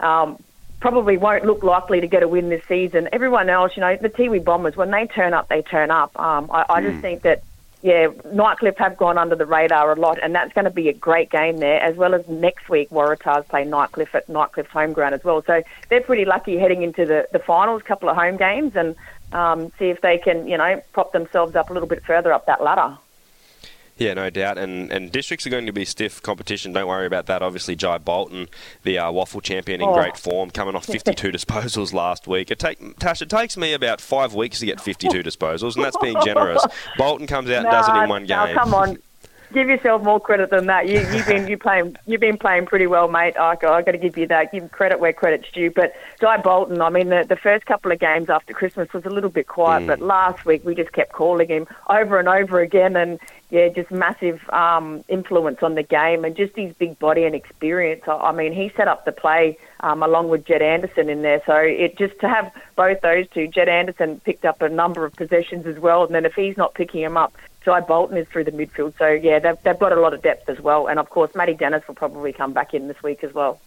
um, 0.00 0.38
probably 0.80 1.16
won't 1.16 1.44
look 1.44 1.62
likely 1.62 2.00
to 2.00 2.06
get 2.06 2.22
a 2.22 2.28
win 2.28 2.48
this 2.48 2.64
season. 2.66 3.08
Everyone 3.12 3.50
else, 3.50 3.76
you 3.76 3.80
know, 3.80 3.96
the 3.96 4.08
Tiwi 4.08 4.42
Bombers, 4.42 4.76
when 4.76 4.90
they 4.90 5.06
turn 5.06 5.34
up, 5.34 5.48
they 5.48 5.62
turn 5.62 5.90
up. 5.90 6.18
Um, 6.18 6.50
I, 6.50 6.64
I 6.68 6.82
just 6.82 6.98
mm. 6.98 7.00
think 7.02 7.22
that. 7.22 7.42
Yeah, 7.82 8.08
Nightcliff 8.26 8.76
have 8.76 8.98
gone 8.98 9.16
under 9.16 9.34
the 9.34 9.46
radar 9.46 9.92
a 9.92 9.98
lot, 9.98 10.18
and 10.22 10.34
that's 10.34 10.52
going 10.52 10.66
to 10.66 10.70
be 10.70 10.90
a 10.90 10.92
great 10.92 11.30
game 11.30 11.58
there, 11.58 11.80
as 11.80 11.96
well 11.96 12.14
as 12.14 12.28
next 12.28 12.68
week 12.68 12.90
Waratahs 12.90 13.48
play 13.48 13.64
Nightcliff 13.64 14.14
at 14.14 14.28
Nightcliff 14.28 14.66
home 14.66 14.92
ground 14.92 15.14
as 15.14 15.24
well. 15.24 15.42
So 15.46 15.62
they're 15.88 16.02
pretty 16.02 16.26
lucky 16.26 16.58
heading 16.58 16.82
into 16.82 17.06
the, 17.06 17.26
the 17.32 17.38
finals, 17.38 17.82
couple 17.82 18.10
of 18.10 18.16
home 18.16 18.36
games, 18.36 18.76
and 18.76 18.94
um, 19.32 19.72
see 19.78 19.86
if 19.86 20.02
they 20.02 20.18
can, 20.18 20.46
you 20.46 20.58
know, 20.58 20.82
prop 20.92 21.12
themselves 21.12 21.56
up 21.56 21.70
a 21.70 21.72
little 21.72 21.88
bit 21.88 22.04
further 22.04 22.32
up 22.34 22.44
that 22.46 22.62
ladder. 22.62 22.98
Yeah, 24.00 24.14
no 24.14 24.30
doubt. 24.30 24.56
And 24.56 24.90
and 24.90 25.12
districts 25.12 25.46
are 25.46 25.50
going 25.50 25.66
to 25.66 25.72
be 25.72 25.84
stiff 25.84 26.22
competition. 26.22 26.72
Don't 26.72 26.88
worry 26.88 27.06
about 27.06 27.26
that. 27.26 27.42
Obviously, 27.42 27.76
Jai 27.76 27.98
Bolton, 27.98 28.48
the 28.82 28.98
uh, 28.98 29.12
WAFL 29.12 29.42
champion, 29.42 29.82
in 29.82 29.88
oh. 29.88 29.94
great 29.94 30.16
form, 30.16 30.50
coming 30.50 30.74
off 30.74 30.86
52 30.86 31.30
disposals 31.30 31.92
last 31.92 32.26
week. 32.26 32.50
It 32.50 32.58
take 32.58 32.98
Tash, 32.98 33.20
it 33.20 33.28
takes 33.28 33.58
me 33.58 33.74
about 33.74 34.00
five 34.00 34.34
weeks 34.34 34.60
to 34.60 34.66
get 34.66 34.80
52 34.80 35.22
disposals, 35.22 35.76
and 35.76 35.84
that's 35.84 35.98
being 35.98 36.16
generous. 36.24 36.64
Bolton 36.96 37.26
comes 37.26 37.50
out 37.50 37.66
and 37.66 37.70
does 37.70 37.88
it 37.90 38.02
in 38.02 38.08
one 38.08 38.24
game. 38.24 38.54
No, 38.54 38.54
come 38.54 38.74
on 38.74 38.98
give 39.52 39.68
yourself 39.68 40.02
more 40.02 40.20
credit 40.20 40.50
than 40.50 40.66
that. 40.66 40.88
You, 40.88 41.00
have 41.00 41.26
been 41.26 41.48
you 41.48 41.58
playing 41.58 41.96
you've 42.06 42.20
been 42.20 42.38
playing 42.38 42.66
pretty 42.66 42.86
well, 42.86 43.08
mate. 43.08 43.36
I, 43.36 43.50
I 43.50 43.56
got 43.56 43.92
to 43.92 43.98
give 43.98 44.16
you 44.16 44.26
that. 44.28 44.52
Give 44.52 44.70
credit 44.70 45.00
where 45.00 45.12
credit's 45.12 45.50
due. 45.52 45.70
But 45.70 45.94
Jai 46.20 46.36
Bolton, 46.38 46.80
I 46.80 46.90
mean, 46.90 47.08
the, 47.08 47.24
the 47.28 47.36
first 47.36 47.66
couple 47.66 47.92
of 47.92 47.98
games 47.98 48.30
after 48.30 48.52
Christmas 48.52 48.92
was 48.92 49.04
a 49.04 49.10
little 49.10 49.30
bit 49.30 49.46
quiet, 49.46 49.84
mm. 49.84 49.86
but 49.88 50.00
last 50.00 50.44
week 50.44 50.64
we 50.64 50.74
just 50.74 50.92
kept 50.92 51.12
calling 51.12 51.48
him 51.48 51.66
over 51.88 52.18
and 52.18 52.28
over 52.28 52.60
again, 52.60 52.96
and 52.96 53.18
yeah, 53.50 53.68
just 53.68 53.90
massive 53.90 54.48
um, 54.50 55.04
influence 55.08 55.62
on 55.62 55.74
the 55.74 55.82
game, 55.82 56.24
and 56.24 56.36
just 56.36 56.54
his 56.56 56.72
big 56.74 56.98
body 56.98 57.24
and 57.24 57.34
experience. 57.34 58.02
I, 58.06 58.12
I 58.12 58.32
mean, 58.32 58.52
he 58.52 58.72
set 58.76 58.88
up 58.88 59.04
the 59.04 59.12
play. 59.12 59.58
Um, 59.82 60.02
along 60.02 60.28
with 60.28 60.44
Jed 60.44 60.60
Anderson 60.60 61.08
in 61.08 61.22
there. 61.22 61.40
So 61.46 61.54
it 61.54 61.96
just 61.96 62.20
to 62.20 62.28
have 62.28 62.52
both 62.76 63.00
those 63.00 63.26
two, 63.30 63.48
Jed 63.48 63.70
Anderson 63.70 64.20
picked 64.26 64.44
up 64.44 64.60
a 64.60 64.68
number 64.68 65.06
of 65.06 65.14
possessions 65.14 65.66
as 65.66 65.78
well, 65.78 66.04
and 66.04 66.14
then 66.14 66.26
if 66.26 66.34
he's 66.34 66.58
not 66.58 66.74
picking 66.74 67.00
him 67.00 67.16
up, 67.16 67.32
Jai 67.64 67.80
Bolton 67.80 68.16
is 68.16 68.26
through 68.28 68.44
the 68.44 68.52
midfield. 68.52 68.94
So, 68.98 69.08
yeah, 69.08 69.38
they've, 69.38 69.56
they've 69.62 69.78
got 69.78 69.92
a 69.92 70.00
lot 70.00 70.14
of 70.14 70.22
depth 70.22 70.48
as 70.48 70.60
well. 70.60 70.86
And, 70.86 70.98
of 70.98 71.10
course, 71.10 71.34
Matty 71.34 71.54
Dennis 71.54 71.86
will 71.86 71.94
probably 71.94 72.32
come 72.32 72.52
back 72.52 72.74
in 72.74 72.88
this 72.88 73.02
week 73.02 73.22
as 73.22 73.34
well. 73.34 73.60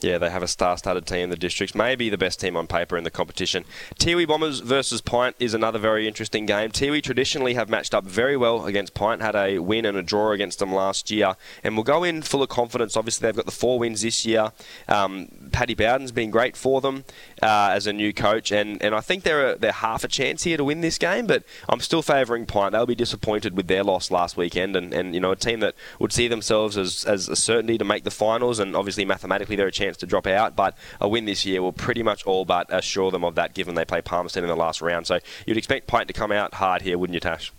Yeah, 0.00 0.18
they 0.18 0.30
have 0.30 0.44
a 0.44 0.48
star-studded 0.48 1.06
team 1.06 1.24
in 1.24 1.30
the 1.30 1.36
districts, 1.36 1.74
maybe 1.74 2.08
the 2.08 2.16
best 2.16 2.38
team 2.38 2.56
on 2.56 2.68
paper 2.68 2.96
in 2.96 3.02
the 3.02 3.10
competition. 3.10 3.64
Tiwi 3.98 4.28
Bombers 4.28 4.60
versus 4.60 5.00
Pint 5.00 5.34
is 5.40 5.54
another 5.54 5.80
very 5.80 6.06
interesting 6.06 6.46
game. 6.46 6.70
Tiwi 6.70 7.02
traditionally 7.02 7.54
have 7.54 7.68
matched 7.68 7.92
up 7.94 8.04
very 8.04 8.36
well 8.36 8.66
against 8.66 8.94
Pint, 8.94 9.22
had 9.22 9.34
a 9.34 9.58
win 9.58 9.84
and 9.84 9.98
a 9.98 10.02
draw 10.02 10.30
against 10.30 10.60
them 10.60 10.72
last 10.72 11.10
year, 11.10 11.34
and 11.64 11.76
will 11.76 11.82
go 11.82 12.04
in 12.04 12.22
full 12.22 12.44
of 12.44 12.48
confidence. 12.48 12.96
Obviously, 12.96 13.26
they've 13.26 13.34
got 13.34 13.44
the 13.44 13.50
four 13.50 13.80
wins 13.80 14.02
this 14.02 14.24
year. 14.24 14.52
Um, 14.86 15.30
Paddy 15.50 15.74
Bowden's 15.74 16.12
been 16.12 16.30
great 16.30 16.56
for 16.56 16.80
them 16.80 17.04
uh, 17.42 17.70
as 17.72 17.88
a 17.88 17.92
new 17.92 18.12
coach, 18.12 18.52
and, 18.52 18.80
and 18.80 18.94
I 18.94 19.00
think 19.00 19.24
they're 19.24 19.54
a, 19.54 19.58
they're 19.58 19.72
half 19.72 20.04
a 20.04 20.08
chance 20.08 20.44
here 20.44 20.56
to 20.56 20.64
win 20.64 20.80
this 20.80 20.96
game. 20.96 21.26
But 21.26 21.42
I'm 21.68 21.80
still 21.80 22.02
favouring 22.02 22.46
Pint. 22.46 22.70
They'll 22.70 22.86
be 22.86 22.94
disappointed 22.94 23.56
with 23.56 23.66
their 23.66 23.82
loss 23.82 24.12
last 24.12 24.36
weekend, 24.36 24.76
and, 24.76 24.94
and 24.94 25.12
you 25.12 25.20
know 25.20 25.32
a 25.32 25.36
team 25.36 25.58
that 25.58 25.74
would 25.98 26.12
see 26.12 26.28
themselves 26.28 26.78
as, 26.78 27.04
as 27.04 27.28
a 27.28 27.34
certainty 27.34 27.78
to 27.78 27.84
make 27.84 28.04
the 28.04 28.12
finals, 28.12 28.60
and 28.60 28.76
obviously 28.76 29.04
mathematically 29.04 29.56
they're 29.56 29.66
a 29.66 29.72
chance 29.72 29.87
to 29.96 30.06
drop 30.06 30.26
out. 30.26 30.54
But 30.54 30.76
a 31.00 31.08
win 31.08 31.24
this 31.24 31.44
year 31.44 31.62
will 31.62 31.72
pretty 31.72 32.02
much 32.02 32.24
all 32.24 32.44
but 32.44 32.66
assure 32.70 33.10
them 33.10 33.24
of 33.24 33.34
that, 33.36 33.54
given 33.54 33.74
they 33.74 33.84
play 33.84 34.02
Palmerston 34.02 34.44
in 34.44 34.48
the 34.48 34.56
last 34.56 34.80
round. 34.80 35.06
So 35.06 35.18
you'd 35.46 35.56
expect 35.56 35.86
Pint 35.86 36.08
to 36.08 36.14
come 36.14 36.30
out 36.30 36.54
hard 36.54 36.82
here, 36.82 36.98
wouldn't 36.98 37.14
you, 37.14 37.20
Tash? 37.20 37.52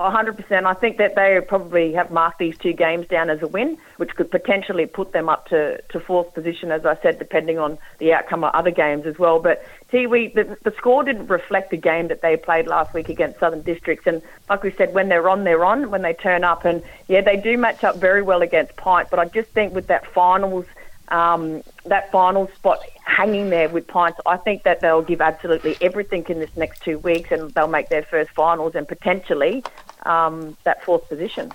100%. 0.00 0.64
I 0.64 0.72
think 0.72 0.96
that 0.96 1.14
they 1.14 1.38
probably 1.46 1.92
have 1.92 2.10
marked 2.10 2.38
these 2.38 2.56
two 2.56 2.72
games 2.72 3.06
down 3.06 3.28
as 3.28 3.42
a 3.42 3.46
win, 3.46 3.76
which 3.98 4.16
could 4.16 4.30
potentially 4.30 4.86
put 4.86 5.12
them 5.12 5.28
up 5.28 5.48
to, 5.48 5.80
to 5.90 6.00
fourth 6.00 6.32
position, 6.32 6.72
as 6.72 6.86
I 6.86 6.96
said, 7.02 7.18
depending 7.18 7.58
on 7.58 7.76
the 7.98 8.14
outcome 8.14 8.42
of 8.42 8.54
other 8.54 8.70
games 8.70 9.04
as 9.04 9.18
well. 9.18 9.40
But 9.40 9.62
Tiwi, 9.92 10.32
the, 10.32 10.56
the 10.62 10.74
score 10.78 11.04
didn't 11.04 11.26
reflect 11.26 11.70
the 11.70 11.76
game 11.76 12.08
that 12.08 12.22
they 12.22 12.38
played 12.38 12.66
last 12.66 12.94
week 12.94 13.10
against 13.10 13.40
Southern 13.40 13.60
Districts. 13.60 14.06
And 14.06 14.22
like 14.48 14.62
we 14.62 14.70
said, 14.72 14.94
when 14.94 15.10
they're 15.10 15.28
on, 15.28 15.44
they're 15.44 15.66
on, 15.66 15.90
when 15.90 16.00
they 16.00 16.14
turn 16.14 16.44
up. 16.44 16.64
And 16.64 16.82
yeah, 17.06 17.20
they 17.20 17.36
do 17.36 17.58
match 17.58 17.84
up 17.84 17.96
very 17.96 18.22
well 18.22 18.40
against 18.40 18.76
Pint. 18.76 19.10
But 19.10 19.18
I 19.18 19.26
just 19.26 19.50
think 19.50 19.74
with 19.74 19.88
that 19.88 20.06
finals 20.06 20.64
um, 21.10 21.62
that 21.84 22.10
final 22.10 22.48
spot 22.56 22.80
hanging 23.04 23.50
there 23.50 23.68
with 23.68 23.86
Pints, 23.86 24.18
I 24.26 24.36
think 24.36 24.62
that 24.62 24.80
they'll 24.80 25.02
give 25.02 25.20
absolutely 25.20 25.76
everything 25.80 26.24
in 26.28 26.38
this 26.38 26.56
next 26.56 26.82
two 26.82 26.98
weeks 26.98 27.30
and 27.32 27.50
they'll 27.50 27.66
make 27.66 27.88
their 27.88 28.02
first 28.02 28.30
finals 28.30 28.74
and 28.74 28.86
potentially 28.86 29.64
um, 30.04 30.56
that 30.64 30.84
fourth 30.84 31.08
position. 31.08 31.52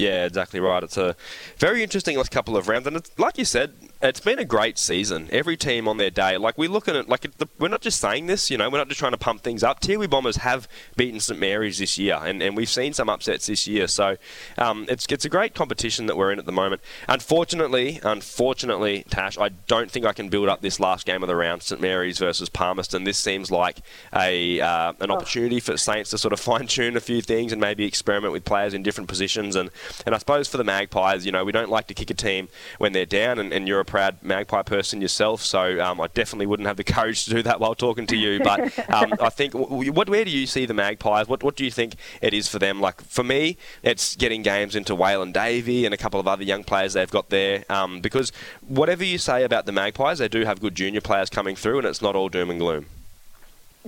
Yeah, 0.00 0.24
exactly 0.24 0.60
right. 0.60 0.82
It's 0.82 0.96
a 0.96 1.14
very 1.58 1.82
interesting 1.82 2.16
last 2.16 2.30
couple 2.30 2.56
of 2.56 2.68
rounds, 2.68 2.86
and 2.86 2.96
it's, 2.96 3.10
like 3.18 3.36
you 3.36 3.44
said, 3.44 3.74
it's 4.02 4.20
been 4.20 4.38
a 4.38 4.46
great 4.46 4.78
season. 4.78 5.28
Every 5.30 5.58
team 5.58 5.86
on 5.86 5.98
their 5.98 6.08
day, 6.10 6.38
like 6.38 6.56
we 6.56 6.68
look 6.68 6.88
at 6.88 6.96
it, 6.96 7.06
like 7.06 7.20
the, 7.36 7.48
we're 7.58 7.68
not 7.68 7.82
just 7.82 8.00
saying 8.00 8.26
this, 8.26 8.50
you 8.50 8.56
know, 8.56 8.70
we're 8.70 8.78
not 8.78 8.88
just 8.88 8.98
trying 8.98 9.12
to 9.12 9.18
pump 9.18 9.42
things 9.42 9.62
up. 9.62 9.80
Tiwi 9.80 10.08
Bombers 10.08 10.36
have 10.36 10.66
beaten 10.96 11.20
St 11.20 11.38
Mary's 11.38 11.78
this 11.78 11.98
year, 11.98 12.18
and, 12.22 12.42
and 12.42 12.56
we've 12.56 12.68
seen 12.68 12.94
some 12.94 13.10
upsets 13.10 13.46
this 13.46 13.68
year. 13.68 13.86
So 13.86 14.16
um, 14.56 14.86
it's 14.88 15.04
it's 15.10 15.26
a 15.26 15.28
great 15.28 15.54
competition 15.54 16.06
that 16.06 16.16
we're 16.16 16.32
in 16.32 16.38
at 16.38 16.46
the 16.46 16.52
moment. 16.52 16.80
Unfortunately, 17.08 18.00
unfortunately, 18.02 19.04
Tash, 19.10 19.36
I 19.36 19.50
don't 19.50 19.90
think 19.90 20.06
I 20.06 20.14
can 20.14 20.30
build 20.30 20.48
up 20.48 20.62
this 20.62 20.80
last 20.80 21.04
game 21.04 21.22
of 21.22 21.28
the 21.28 21.36
round, 21.36 21.62
St 21.62 21.80
Mary's 21.80 22.18
versus 22.18 22.48
Palmerston. 22.48 23.04
This 23.04 23.18
seems 23.18 23.50
like 23.50 23.80
a 24.14 24.60
uh, 24.62 24.94
an 25.00 25.10
opportunity 25.10 25.60
for 25.60 25.76
Saints 25.76 26.08
to 26.10 26.18
sort 26.18 26.32
of 26.32 26.40
fine 26.50 26.66
tune 26.66 26.96
a 26.96 27.00
few 27.00 27.20
things 27.20 27.52
and 27.52 27.60
maybe 27.60 27.84
experiment 27.84 28.32
with 28.32 28.46
players 28.46 28.72
in 28.72 28.82
different 28.82 29.08
positions. 29.08 29.56
And 29.56 29.70
and 30.06 30.14
I 30.14 30.18
suppose 30.18 30.48
for 30.48 30.56
the 30.56 30.64
Magpies, 30.64 31.26
you 31.26 31.32
know, 31.32 31.44
we 31.44 31.52
don't 31.52 31.70
like 31.70 31.86
to 31.88 31.94
kick 31.94 32.10
a 32.10 32.14
team 32.14 32.48
when 32.78 32.92
they're 32.92 33.06
down, 33.06 33.38
and, 33.38 33.52
and 33.52 33.66
you're 33.68 33.80
a 33.80 33.84
proud 33.84 34.22
Magpie 34.22 34.62
person 34.62 35.00
yourself, 35.00 35.42
so 35.42 35.80
um, 35.80 36.00
I 36.00 36.08
definitely 36.08 36.46
wouldn't 36.46 36.66
have 36.66 36.76
the 36.76 36.84
courage 36.94 37.24
to 37.24 37.30
do 37.30 37.42
that 37.42 37.60
while 37.60 37.74
talking 37.74 38.06
to 38.08 38.16
you. 38.16 38.40
But 38.40 38.60
um, 38.90 39.14
I 39.20 39.30
think, 39.30 39.54
what, 39.54 40.08
where 40.08 40.24
do 40.24 40.30
you 40.30 40.46
see 40.46 40.66
the 40.66 40.74
Magpies? 40.74 41.28
What, 41.28 41.42
what 41.42 41.56
do 41.56 41.64
you 41.64 41.70
think 41.70 41.94
it 42.20 42.34
is 42.34 42.48
for 42.48 42.58
them? 42.58 42.80
Like 42.80 43.00
for 43.02 43.24
me, 43.24 43.56
it's 43.82 44.16
getting 44.16 44.42
games 44.42 44.74
into 44.74 44.94
Waylon 44.94 45.32
Davey 45.32 45.84
and 45.84 45.94
a 45.94 45.96
couple 45.96 46.20
of 46.20 46.28
other 46.28 46.44
young 46.44 46.64
players 46.64 46.94
they've 46.94 47.10
got 47.10 47.30
there. 47.30 47.64
Um, 47.68 48.00
because 48.00 48.32
whatever 48.60 49.04
you 49.04 49.18
say 49.18 49.44
about 49.44 49.66
the 49.66 49.72
Magpies, 49.72 50.18
they 50.18 50.28
do 50.28 50.44
have 50.44 50.60
good 50.60 50.74
junior 50.74 51.00
players 51.00 51.30
coming 51.30 51.56
through, 51.56 51.78
and 51.78 51.86
it's 51.86 52.02
not 52.02 52.16
all 52.16 52.28
doom 52.28 52.50
and 52.50 52.60
gloom. 52.60 52.86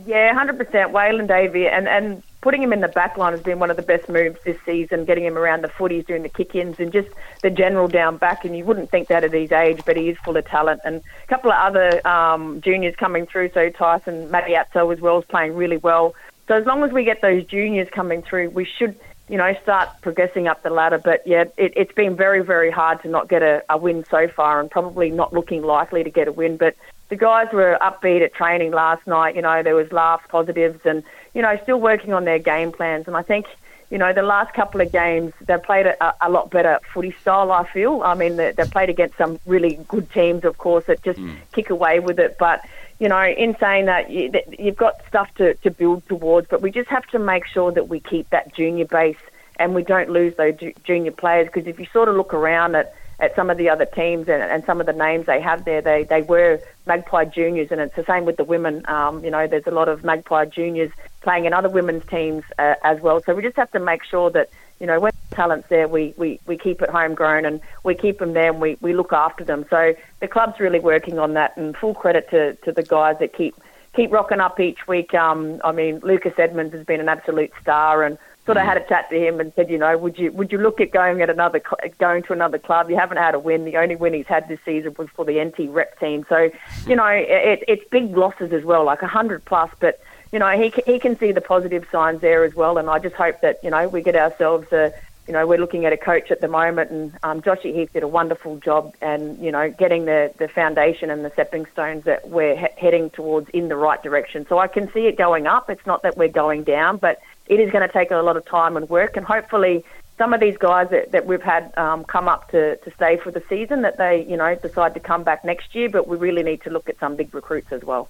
Yeah, 0.07 0.35
100%. 0.35 0.57
Waylon 0.91 1.29
Davey 1.29 1.69
and, 1.69 1.87
and 1.87 2.23
putting 2.41 2.63
him 2.63 2.73
in 2.73 2.81
the 2.81 2.89
back 2.89 3.19
line 3.19 3.33
has 3.33 3.43
been 3.43 3.59
one 3.59 3.71
of 3.71 3.77
the 3.77 3.83
best 3.83 4.09
moves 4.09 4.39
this 4.45 4.57
season, 4.65 5.05
getting 5.05 5.25
him 5.25 5.37
around 5.37 5.63
the 5.63 5.69
footies, 5.69 6.07
doing 6.07 6.23
the 6.23 6.31
kick-ins 6.31 6.81
and 6.81 6.93
just 6.93 7.09
the 7.43 7.51
general 7.51 7.89
down 7.89 8.17
back. 8.17 8.45
And 8.45 8.57
you 8.57 8.65
wouldn't 8.65 8.91
think 8.91 9.09
that 9.09 9.23
at 9.23 9.33
his 9.33 9.53
age, 9.53 9.83
but 9.85 9.97
he 9.97 10.09
is 10.09 10.17
full 10.25 10.37
of 10.37 10.47
talent. 10.47 10.81
And 10.85 11.03
a 11.25 11.27
couple 11.27 11.53
of 11.53 11.59
other 11.59 12.07
um, 12.07 12.61
juniors 12.63 12.97
coming 12.97 13.27
through, 13.27 13.51
so 13.53 13.69
Tyson 13.69 14.29
Matiatso 14.29 14.93
as 14.93 15.01
well 15.01 15.19
is 15.19 15.25
playing 15.27 15.55
really 15.55 15.77
well. 15.77 16.15
So 16.49 16.55
as 16.55 16.67
long 16.67 16.83
as 16.83 16.91
we 16.91 17.05
get 17.05 17.21
those 17.21 17.45
juniors 17.45 17.89
coming 17.91 18.23
through, 18.23 18.51
we 18.51 18.65
should– 18.65 18.99
you 19.33 19.39
know, 19.39 19.55
start 19.63 19.89
progressing 20.03 20.47
up 20.47 20.63
the 20.63 20.69
ladder. 20.69 20.99
But 20.99 21.27
yeah, 21.27 21.45
it, 21.57 21.77
has 21.79 21.95
been 21.95 22.17
very, 22.17 22.43
very 22.43 22.71
hard 22.71 23.01
to 23.03 23.09
not 23.09 23.31
get 23.31 23.43
a, 23.43 23.63
a 23.71 23.79
win 23.79 24.05
so 24.11 24.29
far 24.29 24.61
and 24.61 24.71
probably 24.71 25.11
not 25.11 25.33
looking 25.33 25.63
likely 25.63 26.05
to 26.05 26.11
get 26.11 26.29
a 26.29 26.33
win. 26.33 26.59
But 26.59 26.77
the 27.13 27.17
guys 27.17 27.53
were 27.53 27.77
upbeat 27.83 28.23
at 28.23 28.33
training 28.33 28.71
last 28.71 29.07
night. 29.07 29.37
You 29.37 29.43
know, 29.43 29.63
there 29.63 29.75
was 29.75 29.93
laughs, 29.93 30.25
positives, 30.31 30.87
and, 30.87 31.03
you 31.35 31.43
know, 31.43 31.59
still 31.63 31.79
working 31.79 32.15
on 32.15 32.25
their 32.25 32.39
game 32.39 32.73
plans. 32.73 33.07
And 33.07 33.15
I 33.15 33.21
think, 33.21 33.45
you 33.91 33.99
know, 33.99 34.15
the 34.15 34.23
last 34.23 34.55
couple 34.55 34.81
of 34.81 34.91
games, 34.91 35.35
they've 35.43 35.63
played 35.63 35.85
a, 35.85 36.15
a 36.27 36.31
lot 36.31 36.51
better 36.51 36.81
footy 36.95 37.15
style, 37.21 37.53
I 37.53 37.69
feel. 37.69 38.01
I 38.03 38.15
mean, 38.15 38.37
they, 38.37 38.53
they've 38.53 38.71
played 38.71 38.89
against 38.89 39.19
some 39.19 39.39
really 39.45 39.79
good 39.89 40.11
teams, 40.11 40.47
of 40.47 40.57
course, 40.57 40.87
that 40.87 41.03
just 41.03 41.19
mm. 41.19 41.37
kick 41.53 41.69
away 41.69 42.01
with 42.01 42.19
it. 42.19 42.39
But, 42.39 42.65
you 42.99 43.11
know, 43.11 43.23
in 43.23 43.59
saying 43.59 43.85
that, 43.85 44.11
you, 44.11 44.33
have 44.65 44.77
got 44.77 44.95
stuff 45.07 45.35
to, 45.35 45.53
to 45.57 45.71
build 45.71 46.09
towards, 46.09 46.49
but 46.49 46.63
we 46.63 46.71
just 46.71 46.89
have 46.89 47.07
to 47.09 47.19
make 47.19 47.45
sure 47.47 47.73
that 47.73 47.89
we 47.89 48.01
keep 48.01 48.31
that 48.31 48.55
junior 48.55 48.87
base 48.87 49.21
and 49.57 49.75
we 49.75 49.83
don't 49.83 50.09
lose 50.09 50.35
those 50.37 50.55
junior 50.83 51.13
players 51.13 51.47
because 51.49 51.67
if 51.67 51.79
you 51.79 51.85
sort 51.93 52.09
of 52.09 52.17
look 52.17 52.33
around 52.33 52.75
at, 52.75 52.95
at 53.21 53.37
some 53.37 53.51
of 53.51 53.59
the 53.59 53.69
other 53.69 53.85
teams 53.85 54.31
and, 54.31 54.43
and 54.43 54.65
some 54.65 54.81
of 54.81 54.87
the 54.87 54.95
names 54.95 55.27
they 55.27 55.43
have 55.43 55.67
there, 55.67 55.83
they, 55.83 56.05
they 56.05 56.23
were 56.23 56.59
Magpie 56.87 57.27
juniors, 57.27 57.69
and 57.71 57.81
it's 57.81 57.95
the 57.95 58.05
same 58.05 58.25
with 58.25 58.37
the 58.37 58.45
women. 58.45 58.83
Um, 58.89 59.25
you 59.25 59.31
know, 59.31 59.47
there's 59.47 59.67
a 59.67 59.71
lot 59.71 59.89
of 59.89 60.05
Magpie 60.05 60.47
juniors 60.47 60.91
playing 61.21 61.45
in 61.45 61.53
other 61.53 61.69
women's 61.69 62.05
teams 62.07 62.45
uh, 62.59 62.75
as 62.83 63.01
well. 63.01 63.23
So 63.23 63.35
we 63.35 63.43
just 63.43 63.57
have 63.57 63.71
to 63.73 63.81
make 63.81 64.03
sure 64.05 64.31
that 64.31 64.51
you 64.83 64.89
know, 64.89 64.99
when 64.99 65.13
talent's 65.31 65.69
there, 65.69 65.87
we, 65.87 66.13
we, 66.17 66.41
we 66.45 66.59
keep 66.59 66.83
it 66.83 66.91
homegrown 66.91 67.45
and 67.45 67.61
we 67.85 67.95
keep 67.95 68.19
them 68.19 68.33
there 68.33 68.51
and 68.51 68.61
we, 68.61 68.77
we 68.81 68.95
look 68.95 69.13
after 69.13 69.45
them. 69.45 69.65
So 69.71 69.95
the 70.19 70.27
club's 70.27 70.59
really 70.59 70.81
working 70.81 71.21
on 71.21 71.35
that 71.35 71.57
and 71.57 71.77
full 71.77 71.95
credit 71.95 72.29
to, 72.31 72.55
to 72.65 72.73
the 72.73 72.83
guys 72.83 73.17
that 73.21 73.33
keep 73.33 73.55
keep 73.95 74.11
rocking 74.11 74.41
up 74.41 74.59
each 74.59 74.89
week. 74.89 75.15
Um, 75.15 75.61
I 75.63 75.71
mean, 75.71 76.01
Lucas 76.03 76.33
Edmonds 76.37 76.75
has 76.75 76.85
been 76.85 76.99
an 76.99 77.09
absolute 77.09 77.53
star 77.61 78.03
and 78.03 78.19
sort 78.45 78.57
of 78.57 78.65
mm. 78.65 78.67
had 78.67 78.77
a 78.77 78.89
chat 78.89 79.09
to 79.11 79.17
him 79.17 79.41
and 79.41 79.53
said, 79.55 79.71
you 79.71 79.79
know, 79.79 79.97
would 79.97 80.19
you 80.19 80.33
would 80.33 80.51
you 80.53 80.59
look 80.59 80.81
at 80.81 80.91
going 80.91 81.23
at 81.23 81.31
another 81.31 81.63
going 81.99 82.23
to 82.25 82.33
another 82.33 82.59
club? 82.59 82.91
You 82.91 82.97
haven't 82.97 83.19
had 83.19 83.35
a 83.35 83.39
win. 83.39 83.65
The 83.65 83.77
only 83.77 83.97
win 83.97 84.15
he's 84.15 84.27
had 84.27 84.49
this 84.49 84.61
season 84.65 84.95
was 84.99 85.09
for 85.11 85.25
the 85.25 85.43
NT 85.43 85.71
rep 85.71 85.99
team. 86.01 86.27
So, 86.29 86.51
you 86.87 86.97
know, 86.97 87.07
it, 87.07 87.65
it's 87.69 87.89
big 87.91 88.17
losses 88.17 88.53
as 88.53 88.65
well, 88.65 88.85
like 88.85 89.03
a 89.03 89.09
hundred 89.09 89.45
plus, 89.45 89.71
but 89.79 90.01
you 90.33 90.39
know, 90.39 90.51
he, 90.51 90.73
he 90.87 90.99
can 90.99 91.19
see 91.19 91.31
the 91.31 91.43
positive 91.43 91.87
signs 91.93 92.23
there 92.23 92.43
as 92.43 92.55
well. 92.55 92.79
And 92.79 92.89
I 92.89 92.99
just 92.99 93.15
hope 93.15 93.43
that, 93.43 93.63
you 93.63 93.69
know, 93.69 93.87
we 93.89 94.01
get 94.01 94.17
ourselves 94.17 94.73
a, 94.73 94.93
you 95.27 95.35
know, 95.35 95.47
we're 95.47 95.59
looking 95.59 95.85
at 95.85 95.93
a 95.93 95.97
coach 95.97 96.33
at 96.33 96.41
the 96.41 96.49
moment, 96.49 96.91
and 96.91 97.13
um, 97.23 97.43
Joshy 97.43 97.73
Heath 97.73 97.93
did 97.93 98.03
a 98.03 98.09
wonderful 98.09 98.57
job, 98.57 98.93
and 99.01 99.39
you 99.39 99.53
know, 99.53 99.71
getting 99.71 100.05
the, 100.05 100.33
the 100.39 100.49
foundation 100.49 101.11
and 101.11 101.25
the 101.25 101.31
stepping 101.31 101.65
stones 101.67 102.05
that 102.05 102.29
we're 102.29 102.57
he- 102.57 102.67
heading 102.77 103.09
towards 103.11 103.49
in 103.51 103.69
the 103.69 103.77
right 103.77 104.03
direction. 104.03 104.45
So 104.49 104.59
I 104.59 104.67
can 104.67 104.91
see 104.93 105.07
it 105.07 105.17
going 105.17 105.47
up. 105.47 105.71
It's 105.71 105.87
not 105.87 106.03
that 106.03 106.17
we're 106.17 106.27
going 106.27 106.65
down, 106.65 106.97
but 106.97 107.21
it 107.47 107.61
is 107.61 107.71
going 107.71 107.87
to 107.87 107.93
take 107.93 108.11
a 108.11 108.17
lot 108.17 108.37
of 108.37 108.45
time 108.45 108.77
and 108.77 108.89
work, 108.89 109.17
and 109.17 109.27
hopefully, 109.27 109.85
some 110.19 110.33
of 110.33 110.41
these 110.41 110.57
guys 110.59 110.89
that, 110.91 111.11
that 111.13 111.27
we've 111.27 111.43
had 111.43 111.77
um, 111.77 112.05
come 112.05 112.29
up 112.29 112.51
to, 112.51 112.77
to 112.77 112.91
stay 112.95 113.17
for 113.17 113.31
the 113.31 113.43
season, 113.49 113.83
that 113.83 113.99
they, 113.99 114.25
you 114.29 114.37
know, 114.37 114.55
decide 114.55 114.95
to 114.95 115.01
come 115.01 115.25
back 115.25 115.45
next 115.45 115.75
year. 115.75 115.89
But 115.89 116.07
we 116.07 116.17
really 116.17 116.43
need 116.43 116.63
to 116.63 116.71
look 116.71 116.89
at 116.89 116.99
some 116.99 117.17
big 117.17 117.35
recruits 117.35 117.73
as 117.73 117.83
well. 117.83 118.09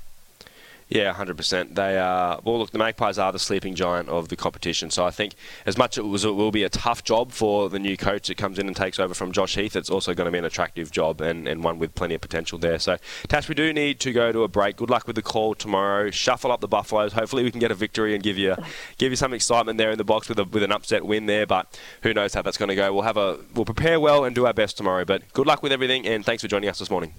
Yeah, 0.94 1.14
hundred 1.14 1.38
percent. 1.38 1.74
They 1.74 1.98
are 1.98 2.38
well. 2.44 2.58
Look, 2.58 2.70
the 2.70 2.78
Magpies 2.78 3.16
are 3.16 3.32
the 3.32 3.38
sleeping 3.38 3.74
giant 3.74 4.10
of 4.10 4.28
the 4.28 4.36
competition. 4.36 4.90
So 4.90 5.06
I 5.06 5.10
think 5.10 5.32
as 5.64 5.78
much 5.78 5.96
as 5.96 6.24
it 6.26 6.32
will 6.32 6.50
be 6.50 6.64
a 6.64 6.68
tough 6.68 7.02
job 7.02 7.32
for 7.32 7.70
the 7.70 7.78
new 7.78 7.96
coach 7.96 8.28
that 8.28 8.36
comes 8.36 8.58
in 8.58 8.66
and 8.66 8.76
takes 8.76 9.00
over 9.00 9.14
from 9.14 9.32
Josh 9.32 9.54
Heath, 9.54 9.74
it's 9.74 9.88
also 9.88 10.12
going 10.12 10.26
to 10.26 10.30
be 10.30 10.36
an 10.36 10.44
attractive 10.44 10.90
job 10.90 11.22
and, 11.22 11.48
and 11.48 11.64
one 11.64 11.78
with 11.78 11.94
plenty 11.94 12.14
of 12.14 12.20
potential 12.20 12.58
there. 12.58 12.78
So 12.78 12.98
Tash, 13.28 13.48
we 13.48 13.54
do 13.54 13.72
need 13.72 14.00
to 14.00 14.12
go 14.12 14.32
to 14.32 14.42
a 14.42 14.48
break. 14.48 14.76
Good 14.76 14.90
luck 14.90 15.06
with 15.06 15.16
the 15.16 15.22
call 15.22 15.54
tomorrow. 15.54 16.10
Shuffle 16.10 16.52
up 16.52 16.60
the 16.60 16.68
Buffaloes. 16.68 17.14
Hopefully 17.14 17.42
we 17.42 17.50
can 17.50 17.60
get 17.60 17.70
a 17.70 17.74
victory 17.74 18.14
and 18.14 18.22
give 18.22 18.36
you 18.36 18.54
give 18.98 19.12
you 19.12 19.16
some 19.16 19.32
excitement 19.32 19.78
there 19.78 19.92
in 19.92 19.96
the 19.96 20.04
box 20.04 20.28
with 20.28 20.38
a, 20.38 20.44
with 20.44 20.62
an 20.62 20.72
upset 20.72 21.06
win 21.06 21.24
there. 21.24 21.46
But 21.46 21.80
who 22.02 22.12
knows 22.12 22.34
how 22.34 22.42
that's 22.42 22.58
going 22.58 22.68
to 22.68 22.74
go? 22.74 22.92
We'll 22.92 23.04
have 23.04 23.16
a 23.16 23.38
we'll 23.54 23.64
prepare 23.64 23.98
well 23.98 24.26
and 24.26 24.34
do 24.34 24.46
our 24.46 24.52
best 24.52 24.76
tomorrow. 24.76 25.06
But 25.06 25.32
good 25.32 25.46
luck 25.46 25.62
with 25.62 25.72
everything 25.72 26.06
and 26.06 26.22
thanks 26.22 26.42
for 26.42 26.48
joining 26.48 26.68
us 26.68 26.78
this 26.78 26.90
morning. 26.90 27.14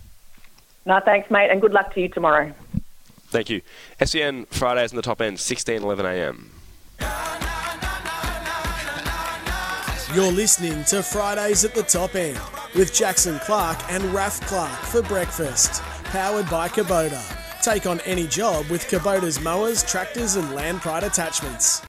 No, 0.85 0.99
thanks, 0.99 1.31
mate, 1.31 1.49
and 1.49 1.59
good 1.59 1.73
luck 1.73 1.91
to 1.95 2.01
you 2.01 2.09
tomorrow. 2.09 2.53
Thank 3.33 3.49
you. 3.49 3.61
SEN 4.05 4.45
Fridays 4.45 4.91
in 4.91 4.95
the 4.95 5.01
top 5.01 5.19
end, 5.19 5.39
16, 5.39 5.81
11 5.81 6.05
a.m. 6.05 6.51
You're 10.13 10.31
listening 10.31 10.83
to 10.85 11.01
Fridays 11.01 11.65
at 11.65 11.73
the 11.73 11.81
Top 11.81 12.13
End 12.13 12.39
with 12.75 12.93
Jackson 12.93 13.39
Clark 13.39 13.79
and 13.89 14.03
Raf 14.13 14.39
Clark 14.41 14.79
for 14.81 15.01
breakfast. 15.01 15.81
Powered 16.03 16.47
by 16.47 16.69
Kubota. 16.69 17.23
Take 17.63 17.87
on 17.87 17.99
any 18.01 18.27
job 18.27 18.67
with 18.67 18.83
Kubota's 18.83 19.41
mowers, 19.41 19.81
tractors, 19.81 20.35
and 20.35 20.53
land 20.53 20.81
pride 20.81 21.03
attachments. 21.03 21.81